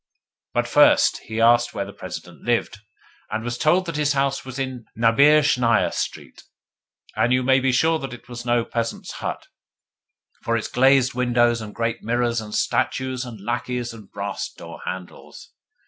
[0.55, 2.79] But first he asked where the President lived,
[3.29, 6.41] and was told that his house was in Naberezhnaia Street.
[7.15, 9.45] And you may be sure that it was no peasant's hut,
[10.47, 15.51] with its glazed windows and great mirrors and statues and lacqueys and brass door handles!